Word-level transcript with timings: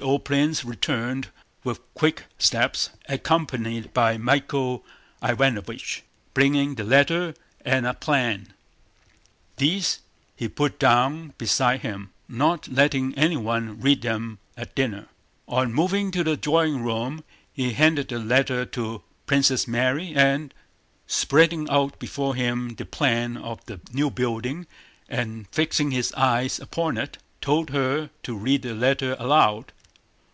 The 0.00 0.04
old 0.04 0.24
prince 0.24 0.64
returned 0.64 1.26
with 1.64 1.80
quick 1.94 2.26
steps, 2.38 2.90
accompanied 3.08 3.92
by 3.92 4.16
Michael 4.16 4.84
Ivánovich, 5.20 6.02
bringing 6.34 6.76
the 6.76 6.84
letter 6.84 7.34
and 7.64 7.84
a 7.84 7.94
plan. 7.94 8.52
These 9.56 9.98
he 10.36 10.46
put 10.46 10.78
down 10.78 11.34
beside 11.36 11.80
him—not 11.80 12.68
letting 12.68 13.12
anyone 13.16 13.80
read 13.80 14.02
them 14.02 14.38
at 14.56 14.76
dinner. 14.76 15.08
On 15.48 15.74
moving 15.74 16.12
to 16.12 16.22
the 16.22 16.36
drawing 16.36 16.84
room 16.84 17.24
he 17.52 17.72
handed 17.72 18.06
the 18.06 18.20
letter 18.20 18.64
to 18.66 19.02
Princess 19.26 19.66
Mary 19.66 20.12
and, 20.14 20.54
spreading 21.08 21.68
out 21.68 21.98
before 21.98 22.36
him 22.36 22.76
the 22.76 22.86
plan 22.86 23.36
of 23.36 23.66
the 23.66 23.80
new 23.92 24.12
building 24.12 24.68
and 25.08 25.48
fixing 25.50 25.90
his 25.90 26.12
eyes 26.12 26.60
upon 26.60 26.96
it, 26.96 27.18
told 27.40 27.70
her 27.70 28.10
to 28.22 28.36
read 28.36 28.62
the 28.62 28.74
letter 28.76 29.16
aloud. 29.18 29.72